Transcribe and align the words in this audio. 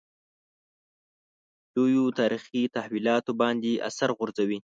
لویو 1.75 2.03
تاریخي 2.19 2.61
تحولاتو 2.75 3.31
باندې 3.41 3.71
اثر 3.89 4.09
غورځوي. 4.17 4.59